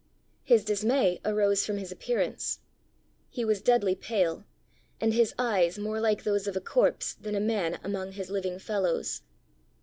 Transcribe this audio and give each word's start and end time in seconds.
His 0.43 0.65
dismay 0.65 1.21
arose 1.23 1.63
from 1.63 1.77
his 1.77 1.91
appearance: 1.91 2.57
he 3.29 3.45
was 3.45 3.61
deadly 3.61 3.93
pale, 3.93 4.45
and 4.99 5.13
his 5.13 5.35
eyes 5.37 5.77
more 5.77 5.99
like 6.01 6.23
those 6.23 6.47
of 6.47 6.55
a 6.55 6.59
corpse 6.59 7.13
than 7.13 7.35
a 7.35 7.39
man 7.39 7.79
among 7.83 8.13
his 8.13 8.31
living 8.31 8.57
fellows. 8.57 9.21